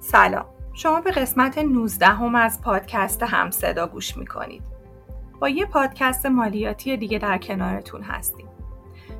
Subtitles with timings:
[0.00, 0.46] سلام.
[0.74, 4.62] شما به قسمت 19 هم از پادکست همصدا گوش می‌کنید.
[5.40, 8.48] با یه پادکست مالیاتی دیگه در کنارتون هستیم.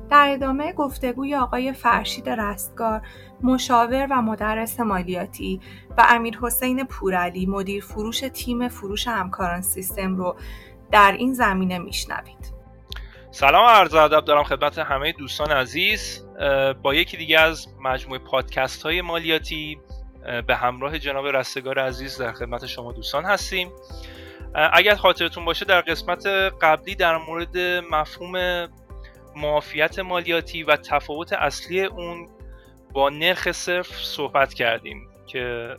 [0.09, 3.01] در ادامه گفتگوی آقای فرشید رستگار
[3.43, 5.61] مشاور و مدرس مالیاتی
[5.97, 10.35] و امیر حسین پورعلی مدیر فروش تیم فروش همکاران سیستم رو
[10.91, 12.51] در این زمینه میشنوید.
[13.31, 16.25] سلام عرض ادب دارم خدمت همه دوستان عزیز.
[16.83, 19.79] با یکی دیگه از مجموعه پادکست های مالیاتی
[20.47, 23.71] به همراه جناب رستگار عزیز در خدمت شما دوستان هستیم.
[24.53, 26.27] اگر خاطرتون باشه در قسمت
[26.61, 27.57] قبلی در مورد
[27.91, 28.67] مفهوم
[29.35, 32.29] معافیت مالیاتی و تفاوت اصلی اون
[32.93, 35.75] با نرخ صرف صحبت کردیم که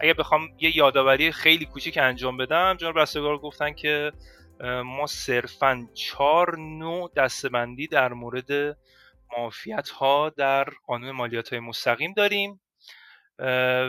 [0.00, 4.12] اگر بخوام یه یادآوری خیلی کوچیک انجام بدم جناب رستگار گفتن که
[4.84, 8.76] ما صرفا چهار نوع دستبندی در مورد
[9.32, 12.60] معافیت ها در قانون مالیات های مستقیم داریم.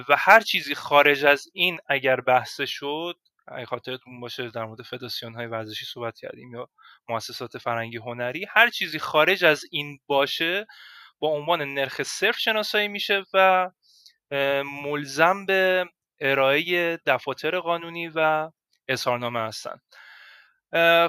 [0.09, 3.17] و هر چیزی خارج از این اگر بحث شد
[3.48, 6.70] اگه خاطرتون باشه در مورد فدراسیون های ورزشی صحبت کردیم یا
[7.10, 10.65] مؤسسات فرنگی هنری هر چیزی خارج از این باشه
[11.20, 13.71] با عنوان نرخ صرف شناسایی میشه و
[14.65, 15.85] ملزم به
[16.20, 18.52] ارائه دفاتر قانونی و
[18.87, 19.82] اظهارنامه هستند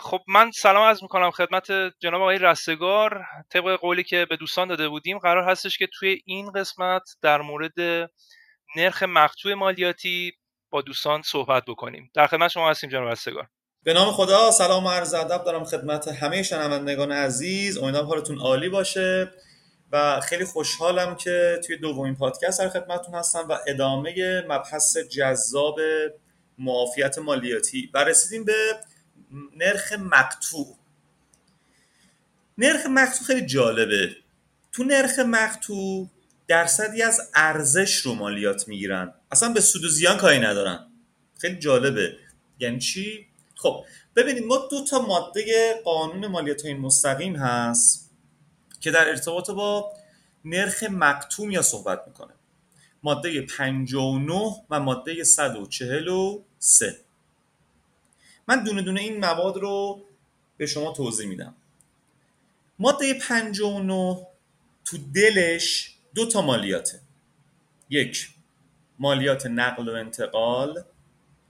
[0.03, 1.67] خب من سلام از می‌کنم خدمت
[1.99, 3.25] جناب آقای رستگار.
[3.51, 8.09] طبق قولی که به دوستان داده بودیم قرار هستش که توی این قسمت در مورد
[8.77, 10.33] نرخ مقطوع مالیاتی
[10.71, 12.11] با دوستان صحبت بکنیم.
[12.15, 13.49] در خدمت شما هستیم جناب رستگار.
[13.83, 17.79] به نام خدا سلام و عرض ادب دارم خدمت همه شنوندگان عزیز.
[17.79, 19.31] امیدوارم حالتون عالی باشه
[19.93, 25.79] و خیلی خوشحالم که توی دومین پادکست در خدمتتون هستم و ادامه مبحث جذاب
[26.59, 27.91] معافیت مالیاتی.
[27.95, 28.53] و رسیدیم به
[29.57, 30.77] نرخ مقطوع.
[32.59, 34.17] نرخ مقطوع خیلی جالبه.
[34.73, 36.11] تو نرخ مقطوع
[36.49, 39.15] درصدی از ارزش رو مالیات می‌گیرن.
[39.33, 40.87] اصلا به سود و زیان کاری ندارن.
[41.39, 42.17] خیلی جالبه.
[42.59, 43.85] یعنی چی؟ خب
[44.17, 48.11] ببینید ما دو تا ماده قانون مالیات های مستقیم هست
[48.81, 49.93] که در ارتباط با
[50.45, 52.35] نرخ مقطوع یا صحبت می‌کنه.
[53.03, 57.06] ماده 59 و ماده 143
[58.49, 60.05] من دونه دونه این مواد رو
[60.57, 61.55] به شما توضیح میدم.
[62.79, 64.27] ماده 59
[64.85, 67.01] تو دلش دو تا مالیاته.
[67.91, 68.29] یک
[68.99, 70.85] مالیات نقل و انتقال.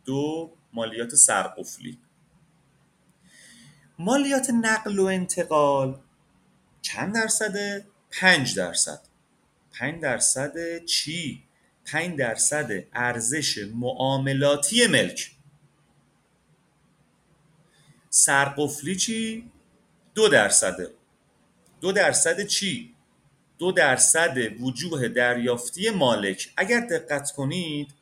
[0.05, 1.99] دو مالیات سرقفلی.
[3.99, 6.01] مالیات نقل و انتقال
[6.83, 9.01] چند درصده؟ پنج درصد.
[9.73, 11.43] پنج درصد چی؟
[11.85, 15.36] پنج درصد ارزش معاملاتی ملک.
[18.17, 19.51] سرقفلی چی؟
[20.15, 20.91] دو درصده.
[21.81, 22.95] دو درصد چی؟
[23.59, 26.53] دو درصد وجوه دریافتی مالک.
[26.57, 27.95] اگر دقت کنید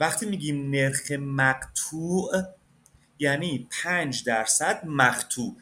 [0.00, 2.42] وقتی میگیم نرخ مقطوع
[3.18, 5.56] یعنی پنج درصد مقطوع.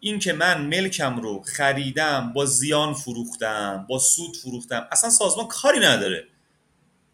[0.00, 5.78] این که من ملکم رو خریدم با زیان فروختم با سود فروختم اصلا سازمان کاری
[5.78, 6.24] نداره.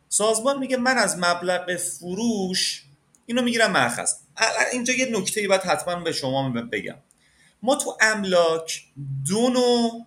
[0.09, 2.85] سازمان میگه من از مبلغ فروش
[3.27, 4.24] اینو می‌گیرم مرخص.
[4.73, 6.99] اینجا یه نکته ای باید حتما به شما بگم.
[7.63, 8.85] ما تو املاک
[9.29, 10.07] دو نوع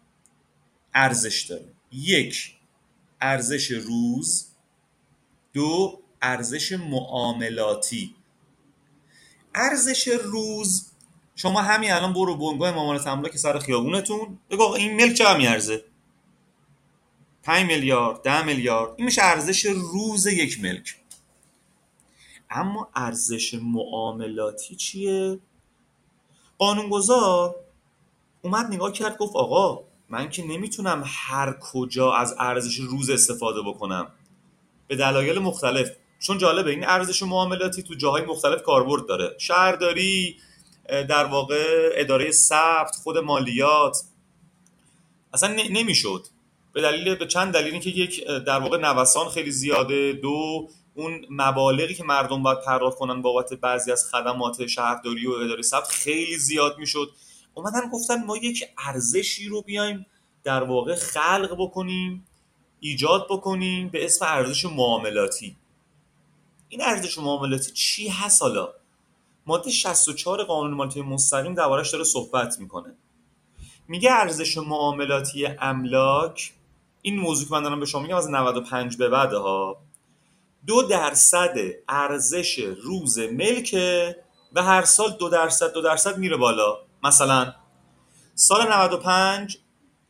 [0.93, 1.73] ارزش داریم.
[1.91, 2.53] یک
[3.21, 4.47] ارزش روز.
[5.53, 8.16] دو ارزش معاملاتی.
[9.55, 10.91] ارزش روز
[11.35, 15.83] شما همین الان برو بنگاه معاملات املاک سر خیابونتون بگو این ملک چه میارزه؟
[17.43, 20.95] 5 میلیارد 10 میلیارد این میشه ارزش روز یک ملک.
[22.50, 25.40] اما ارزش معاملاتی چیه؟
[26.58, 27.56] قانونگذار
[28.41, 34.12] اومد نگاه کرد گفت آقا من که نمی‌تونم هر کجا از ارزش روز استفاده بکنم.
[34.88, 35.91] به دلایل مختلف.
[36.19, 39.35] چون جالبه این ارزش معاملاتی تو جاهای مختلف کاربرد داره.
[39.38, 40.38] شهرداری
[40.90, 44.03] در واقع اداره ثبت خود مالیات.
[45.34, 46.25] اصلا نمی‌شد.
[46.74, 50.14] به دلیل به چند دلیل که یک در واقع نوسان خیلی زیاده.
[50.14, 55.61] دو اون مبالغی که مردم باید پرداخت کنن بابت بعضی از خدمات شهرداری و اداره
[55.61, 57.11] ثبت خیلی زیاد می‌شد.
[57.53, 60.05] اومدن گفتن ما یک ارزشی رو بیایم
[60.44, 62.28] در واقع خلق بکنیم
[62.79, 65.55] ایجاد بکنیم به اسم ارزش معاملاتی.
[66.70, 68.70] این ارزش معاملاتی چی هست حالا؟
[69.46, 72.96] ماده 64 قانون مالیاتی مستقیم دربارش داره صحبت می‌کنه.
[73.88, 76.53] میگه ارزش معاملاتی املاک
[77.02, 79.86] این موضوع که من دارم به شما میگم از 95 به بعد ها.
[80.67, 81.55] دو درصد
[81.90, 84.16] ارزش روز ملکه
[84.53, 86.78] و هر سال دو درصد دو درصد میره بالا.
[87.03, 87.53] مثلا
[88.35, 89.58] سال 95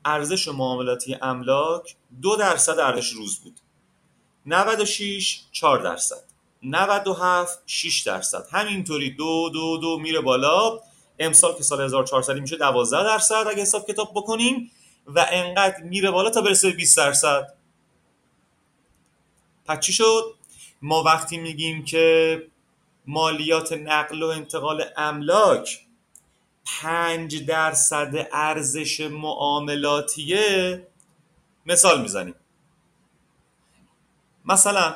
[0.05, 3.59] ارزش معاملاتی املاک دو درصد ارزش روز بود.
[4.45, 6.23] 96 4 درصد.
[6.63, 8.47] 97 6 درصد.
[8.51, 10.79] همینطوری دو دو دو میره بالا.
[11.19, 14.71] امسال که سال 1400 میشه 12 درصد اگه حساب کتاب بکنیم
[15.07, 17.53] و انقدر میره بالا تا برسه 20 درصد.
[19.65, 20.36] پس چی شد؟
[20.81, 22.47] ما وقتی میگیم که
[23.07, 25.87] مالیات نقل و انتقال املاک
[26.65, 30.87] پنج درصد ارزش معاملاتیه
[31.65, 32.35] مثال می‌زنیم.
[34.45, 34.95] مثلا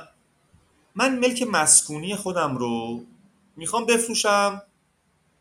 [0.95, 3.05] من ملک مسکونی خودم رو
[3.55, 4.61] می‌خوام بفروشم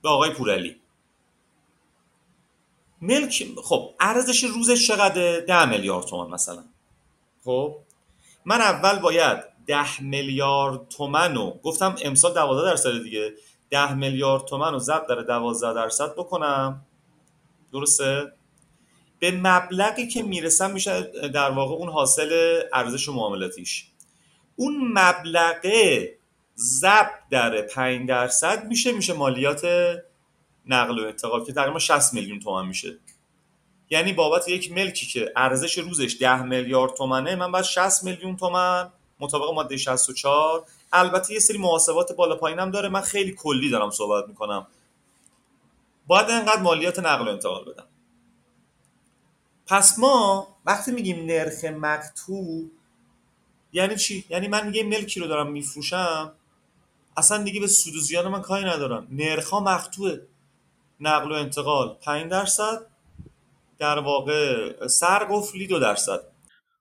[0.02, 0.76] به آقای پورعلی.
[3.02, 6.64] ملک خب ارزش روزش چقدره؟ ده میلیارد تومان مثلا.
[7.44, 7.76] خب
[8.44, 11.60] من اول باید ده میلیارد تومن رو.
[11.62, 13.34] گفتم امسال دوازده درصد دیگه.
[13.70, 16.86] ده میلیارد تومن رو ضرب در دوازده درصد بکنم.
[17.72, 18.32] درسته؟
[19.18, 21.02] به مبلغی که می‌رسم میشه
[21.34, 23.86] در واقع اون حاصل ارزش و معاملاتیش.
[24.56, 26.14] اون مبلغه
[26.56, 29.66] ضرب در 5 درصد میشه میشه مالیات
[30.66, 32.98] نقل و انتقال که تقریبا 60 میلیون تومن میشه.
[33.90, 38.92] یعنی بابت یک ملکی که ارزش روزش 10 میلیارد تومنه من باید 60 میلیون تومن
[39.20, 42.88] مطابق ماده 64 البته یه سری محاسبات بالا پایینم داره.
[42.88, 44.66] من خیلی کلی دارم صحبت می‌کنم.
[46.06, 47.86] باید انقدر مالیات نقل و انتقال بدم.
[49.66, 52.70] پس ما وقتی میگیم نرخ مقطوع
[53.72, 56.32] یعنی چی؟ یعنی من یه ملکی رو دارم میفروشم.
[57.16, 59.06] اصلا دیگه به سود و زیان من کاری ندارم.
[59.10, 60.26] نرخ مقطوعه
[61.00, 62.86] نقل و انتقال 5 درصد.
[63.78, 66.29] در واقع سرقفلی دو درصد.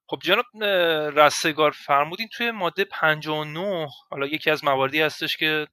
[0.09, 0.45] خب جناب
[1.19, 5.67] رستگار فرمودین توی ماده 59 حالا یکی از مواردی هستش که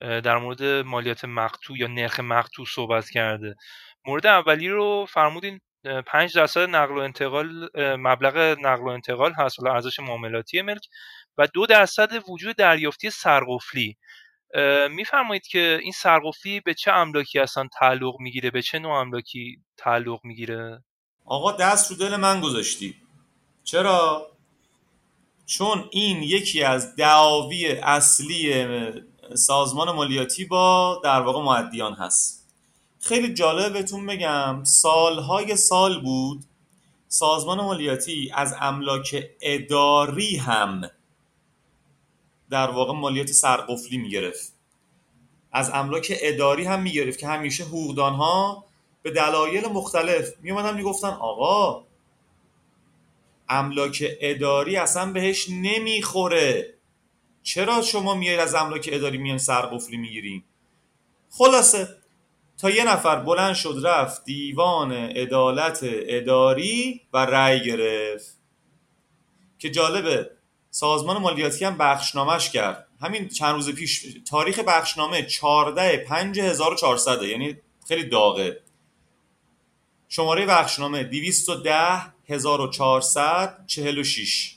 [0.00, 3.54] در مورد مالیات مقتو یا نرخ مقتو صحبت کرده.
[4.06, 5.60] مورد اولی رو فرمودین
[6.06, 10.82] 5 درصد نقل و انتقال مبلغ نقل و انتقال هست حالا ارزش معاملاتی ملک
[11.38, 13.96] و دو درصد وجود دریافتی سرقفلی.
[14.90, 20.20] میفرمایید که این سرقفلی به چه املاکی اصلا تعلق می‌گیره؟ به چه نوع املاکی تعلق
[20.24, 20.84] می‌گیره؟
[21.24, 22.94] آقا دست رو دل من گذاشتی.
[23.64, 24.26] چرا؟
[25.46, 28.66] چون این یکی از دعاوی اصلی
[29.34, 32.46] سازمان مالیاتی با در واقع معدیان هست.
[33.00, 36.44] خیلی جالب بهتون بگم سالهای سال بود
[37.08, 40.90] سازمان مالیاتی از املاک اداری هم
[42.50, 44.52] در واقع مالیات سرقفلی می‌گرفت.
[45.52, 48.64] از املاک اداری هم می‌گرفت که همیشه حقوقدان ها
[49.02, 51.84] به دلایل مختلف میومدن می‌گفتن آقا
[53.50, 56.74] املاک اداری اصلا بهش نمی‌خوره.
[57.42, 60.44] چرا شما میایید از املاک اداری میان سرقفلی می‌گیریم
[61.30, 61.88] خلاصه
[62.58, 68.40] تا یه نفر بلند شد رفت دیوان عدالت اداری و رأی گرفت.
[69.58, 70.30] که جالبه
[70.70, 72.86] سازمان مالیاتی هم بخشنامش کرد.
[73.00, 77.56] همین چند روز پیش تاریخ بخشنامه 14 5400 یعنی
[77.88, 78.60] خیلی داغه.
[80.08, 84.56] شماره بخشنامه 210 1446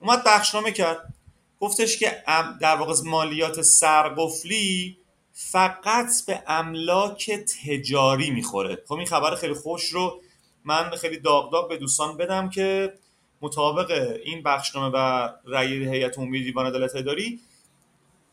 [0.00, 1.14] اومد بخشنامه کرد.
[1.60, 2.22] گفتش که
[2.60, 4.96] در واقع مالیات سرقفلی
[5.32, 8.82] فقط به املاک تجاری می‌خوره.
[8.88, 10.20] خب این خبر خیلی خوش رو
[10.64, 12.92] من خیلی داغ داغ به دوستان بدم که
[13.40, 17.40] مطابق این بخشنامه و رأی هیئت عمومی دیوان عدالت اداری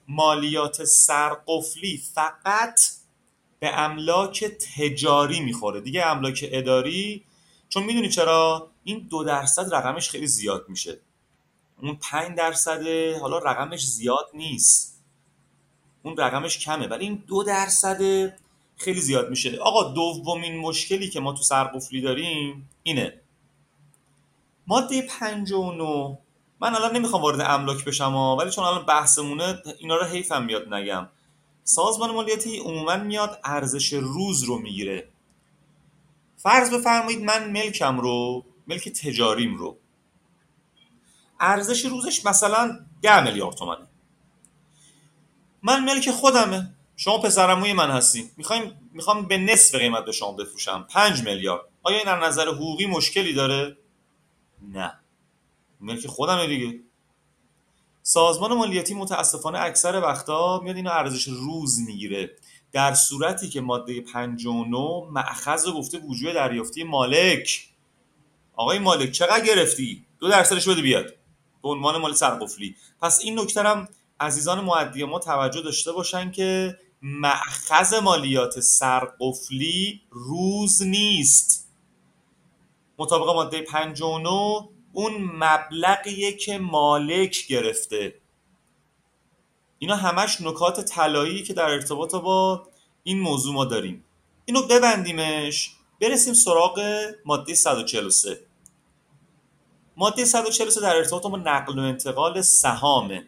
[0.08, 2.80] مالیات سرقفلی فقط
[3.60, 5.82] به املاک تجاری می‌خوره.
[5.82, 7.24] دیگه املاک اداری
[7.70, 11.00] چون می‌دونی چرا؟ این دو درصد رقمش خیلی زیاد میشه.
[11.82, 12.88] اون پنج درصد
[13.22, 15.04] حالا رقمش زیاد نیست.
[16.04, 18.00] اون رقمش کمه ولی این دو درصد
[18.78, 19.58] خیلی زیاد میشه.
[19.58, 23.22] آقا دومین مشکلی که ما تو سرقفلی داریم اینه.
[24.68, 26.18] ماده 59
[26.60, 31.08] من الان نمی‌خوام وارد املاک بشم ولی چون الان بحثمونه اینا رو حیفم میاد نگم.
[31.64, 35.08] سازمان مالیاتی عموما میاد ارزش روز رو می‌گیره.
[36.38, 39.78] فرض بفرمایید من ملکم رو ملک تجاریم رو.
[41.40, 43.88] ارزش روزش مثلا 10 میلیارد تومنه.
[45.64, 46.74] من ملک خودمه.
[46.96, 50.88] شما پسرموی من هستی می‌خوایم می‌خوام به نصف قیمت به شما بفروشم.
[50.90, 51.62] 5 میلیارد.
[51.84, 53.78] آیا این از نظر حقوقی مشکلی داره؟
[54.62, 55.00] نه.
[55.82, 56.80] ملک خودمه دیگه.
[58.04, 62.32] سازمان مالیاتی متاسفانه اکثر وقتا میاد اینو ارزش روز می‌گیره.
[62.72, 67.68] در صورتی که ماده 59 مأخذ گفته وجود دریافتی مالک.
[68.56, 71.06] آقای مالک چقدر گرفتی؟ دو درصدش بده بیاد.
[71.64, 72.76] به عنوان مال سرقفلی.
[73.02, 73.88] پس این نکته هم
[74.20, 81.68] عزیزان معدی ما توجه داشته باشن که مأخذ مالیات سرقفلی روز نیست.
[82.98, 88.16] مطابق ماده 59 اون مبلغیه که مالک گرفته.
[89.80, 92.68] اینا همش نکات طلایی که در ارتباط با
[93.04, 94.06] این موضوع ما داریم.
[94.46, 98.40] اینو ببندیمش برسیم سراغ ماده 143
[99.98, 103.28] ماده 143 در ارتباط با نقل و انتقال سهامه.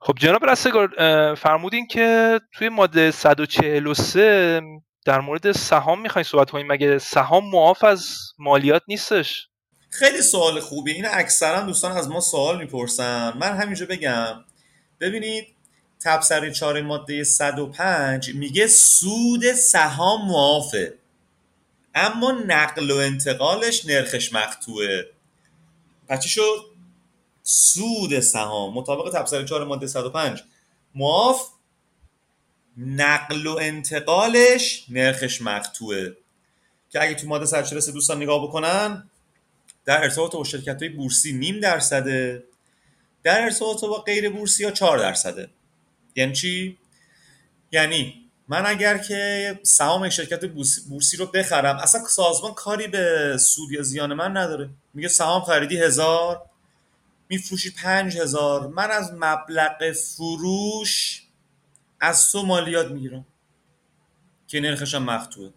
[0.00, 0.88] خب جناب رستگار
[1.34, 4.60] فرمودین که توی ماده 143
[5.04, 6.66] در مورد سهام می‌خواین صحبت کنیم.
[6.66, 9.48] مگه سهام معاف از مالیات نیستش؟
[9.90, 13.32] خیلی سوال خوبی این اکثرا دوستان از ما سوال می‌پرسن.
[13.38, 14.44] من همینجا بگم.
[15.00, 15.55] ببینید
[16.06, 20.94] تبصره چهار ماده 105 میگه سود سهام معافه
[21.94, 25.10] اما نقل و انتقالش نرخش مقتوعه
[26.08, 26.64] پس چی شد؟
[27.42, 30.42] سود سهام مطابق تبصره 4 ماده 105
[30.94, 31.48] معاف
[32.76, 36.16] نقل و انتقالش نرخش مقتوعه
[36.90, 39.10] که اگه تو ماده 143 دوستان نگاه بکنن
[39.84, 42.44] در ارتباط با شرکت های بورسی نیم درصده
[43.22, 45.48] در ارتباط با غیر بورسی ها 4 درصده.
[46.16, 46.78] یعنی چی؟
[47.72, 50.44] یعنی من اگر که سهام شرکت
[50.88, 54.70] بورسی رو بخرم اصلا سازمان کاری به سود یا زیان من نداره.
[54.94, 56.50] میگه سهام خریدی هزار
[57.28, 58.66] میفروشی پنج هزار.
[58.66, 61.22] من از مبلغ فروش
[62.00, 63.26] از تو مالیات می‌گیرم
[64.46, 65.50] که نرخش مختوه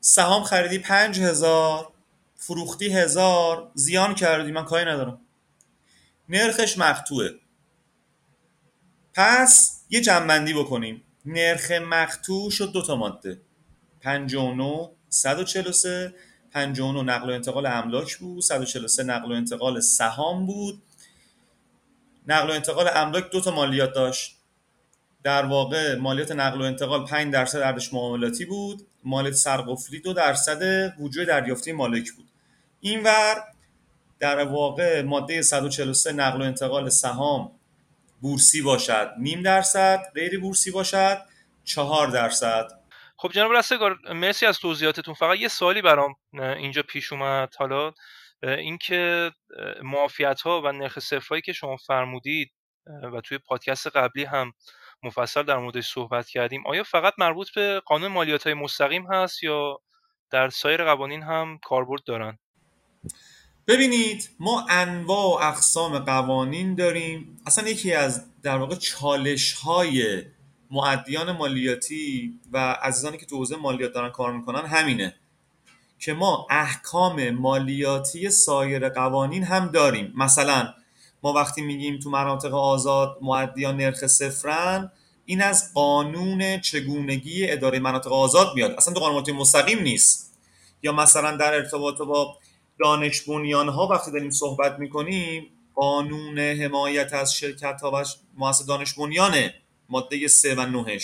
[0.00, 1.92] سهام خریدی پنج هزار
[2.36, 5.20] فروختی هزار زیان کردی من کاری ندارم.
[6.28, 7.30] نرخش مقتوعه
[9.14, 11.02] پس یه جنبندی بکنیم.
[11.26, 13.40] نرخ مقتوع شد دو تا ماده.
[14.00, 16.14] 59 143
[16.50, 18.42] 59 نقل و انتقال املاک بود.
[18.42, 20.82] 143 نقل و انتقال سهام بود.
[22.28, 24.36] نقل و انتقال املاک دو تا مالیات داشت.
[25.22, 28.86] در واقع مالیات نقل و انتقال 5 درصد ارزش معاملاتی بود.
[29.04, 32.28] مالیات سرقفلی دو درصد وجود دریافتی مالک بود.
[32.80, 33.44] اینور
[34.18, 37.52] در واقع ماده 143 نقل و انتقال سهام
[38.22, 39.14] بورسی باشد.
[39.18, 41.22] نیم درصد غیر بورسی باشد
[41.64, 42.68] چهار درصد.
[43.16, 45.14] خب جناب رستگار مرسی از توضیحاتتون.
[45.14, 47.54] فقط یه سوالی برام اینجا پیش اومد.
[47.58, 47.92] حالا
[48.42, 49.30] اینکه
[49.82, 52.52] معافیت ها و نرخ صفرهایی که شما فرمودید
[53.12, 54.52] و توی پادکست قبلی هم
[55.02, 59.78] مفصل در موردش صحبت کردیم آیا فقط مربوط به قانون مالیات های مستقیم هست یا
[60.30, 62.38] در سایر قوانین هم کاربرد دارن؟
[63.68, 67.40] ببینید ما انواع و اقسام قوانین داریم.
[67.46, 70.22] اصلا یکی از در واقع چالش های
[70.70, 75.14] معدیان مالیاتی و عزیزانی که تو حوزه مالیات دارن کار می‌کنن همینه
[75.98, 80.12] که ما احکام مالیاتی سایر قوانین هم داریم.
[80.16, 80.74] مثلا
[81.22, 84.92] ما وقتی میگیم تو مناطق آزاد معدیان نرخ صفرن
[85.24, 88.70] این از قانون چگونگی اداره مناطق آزاد میاد.
[88.70, 90.32] اصلا تو قانون مستقیم نیست.
[90.82, 92.38] یا مثلا در ارتباط با
[92.82, 98.04] دانش بنیان ها وقتی داریم صحبت می‌کنیم قانون حمایت از شرکت ها و
[98.36, 99.54] مؤسسه دانش بنیانه
[99.88, 100.98] ماده 3 و 9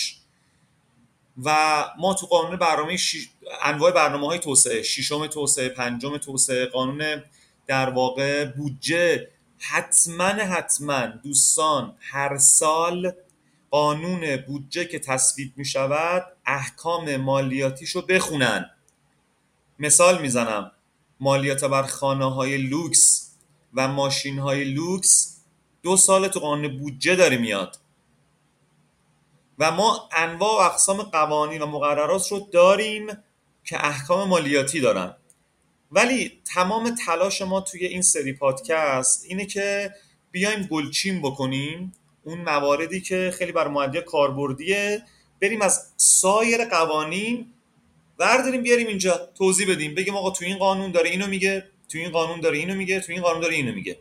[1.44, 3.28] و ما تو قانون برنامه شش...
[3.62, 7.23] انواع برنامه های توسعه ششم توسعه پنجم توسعه قانون
[7.66, 13.12] در واقع بودجه حتما حتما دوستان هر سال
[13.70, 18.70] قانون بودجه که تصویب می شود احکام مالیاتیش رو بخونن.
[19.78, 20.73] مثال می‌زنم.
[21.20, 23.30] مالیات بر خانه های لوکس
[23.75, 25.40] و ماشین های لوکس
[25.82, 27.78] دو سال تو قانون بودجه داره میاد.
[29.58, 33.06] و ما انواع و اقسام قوانین و مقررات رو داریم
[33.64, 35.14] که احکام مالیاتی دارن.
[35.92, 39.94] ولی تمام تلاش ما توی این سری پادکست اینه که
[40.30, 41.92] بیایم گلچین بکنیم
[42.25, 45.02] اون مواردی که خیلی برا مودی کاربردیه
[45.40, 47.52] بریم از سایر قوانین
[48.18, 49.94] برداریم بیاریم اینجا توضیح بدیم.
[49.94, 53.12] بگیم آقا تو این قانون داره اینو میگه تو این قانون داره اینو میگه تو
[53.12, 53.98] این قانون داره اینو میگه.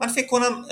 [0.00, 0.66] من فکر کنم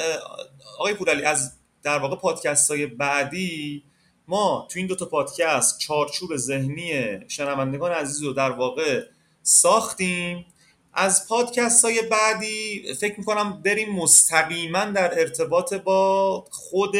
[0.78, 1.52] آقای پورعلی از
[1.82, 3.82] در واقع پادکست های بعدی
[4.28, 9.02] ما تو این دو تا پادکست چارچوب ذهنی شنوندگان عزیز رو در واقع
[9.42, 10.46] ساختیم.
[10.94, 16.96] از پادکست های بعدی فکر می‌کنم بریم مستقیما در ارتباط با خود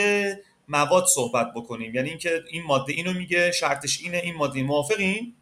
[0.68, 1.94] مواد صحبت بکنیم.
[1.94, 5.34] یعنی اینکه این ماده اینو میگه شرطش اینه این ماده موافقین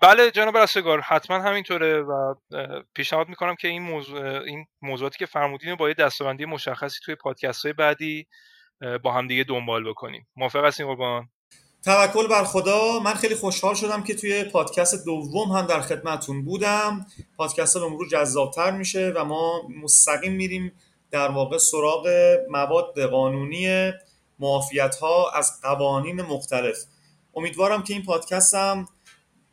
[0.00, 2.34] بله جناب رستگار حتما همینطوره و
[2.94, 7.64] پیشنهاد می‌کنم که این موضوع این موضوعاتی که فرمودین با یه دستبندی مشخصی توی پادکست
[7.64, 8.26] های بعدی
[9.02, 10.26] با هم دیگه دنبال بکنیم.
[10.36, 11.28] موافق هستین قربان؟
[11.84, 12.98] توکل بر خدا.
[12.98, 17.06] من خیلی خوشحال شدم که توی پادکست دوم هم در خدمتون بودم.
[17.36, 20.72] پادکست به مرور جذابتر میشه و ما مستقیم میریم
[21.10, 22.08] در واقع سراغ
[22.50, 23.92] مواد قانونی
[24.38, 26.76] معافیت ها از قوانین مختلف.
[27.34, 28.88] امیدوارم که این پادکست هم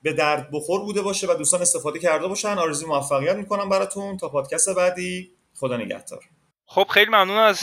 [0.04, 2.58] به درد بخور بوده باشه و دوستان استفاده کرده باشن.
[2.58, 4.18] آرزوی موفقیت می‌کنم براتون.
[4.18, 5.32] تا پادکست بعدی.
[5.56, 6.20] خدا نگهدار.
[6.66, 7.60] خب خیلی ممنون از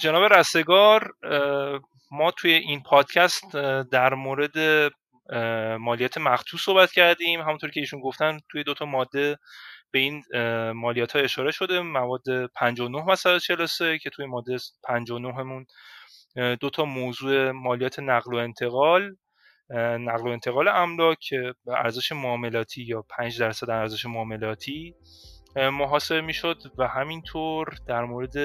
[0.00, 1.12] جناب رستگار.
[2.10, 3.56] ما توی این پادکست
[3.92, 4.58] در مورد
[5.80, 7.40] مالیات مخصوص صحبت کردیم.
[7.40, 9.38] همونطور که ایشون گفتن توی دوتا ماده
[9.90, 10.22] به این
[10.72, 11.80] مالیات ها اشاره شده.
[11.80, 15.66] مواد 59 و 43 که توی ماده 59 همون
[16.60, 19.16] دو تا موضوع مالیات نقل و انتقال.
[19.70, 24.94] نقل و انتقال املاک به ارزش معاملاتی یا 5 درصد ارزش معاملاتی
[25.56, 28.36] محاسبه می‌شد و همینطور در مورد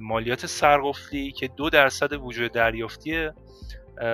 [0.00, 3.30] مالیات سرقفلی که دو درصد وجود دریافتی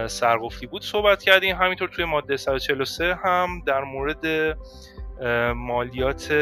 [0.06, 1.56] سرقفلی بود صحبت کردیم.
[1.56, 4.56] همینطور توی ماده 143 هم در مورد
[5.56, 6.32] مالیات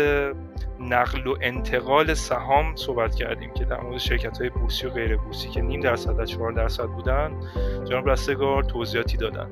[0.80, 5.48] نقل و انتقال سهام صحبت کردیم که در مورد شرکت های بورسی و غیر بورسی
[5.48, 7.40] که نیم درصد و چهار درصد بودن
[7.84, 9.50] جناب رستگار توضیحاتی دادن.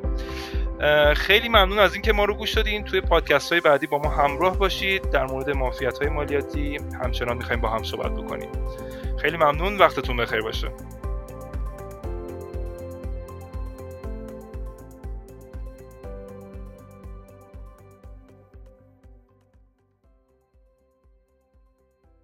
[1.14, 2.85] خیلی ممنون از اینکه ما رو گوش دادین.
[2.85, 5.11] توی پادکست های بعدی با ما همراه باشید.
[5.11, 8.49] در مورد مافیت های مالیاتی همچنان می‌خوایم با هم صحبت بکنیم.
[9.18, 9.78] خیلی ممنون.
[9.78, 10.68] وقتتون بخیر باشه.